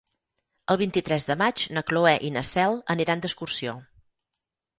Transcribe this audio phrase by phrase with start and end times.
[0.75, 3.77] El vint-i-tres de maig na Cloè i na Cel aniran d'excursió.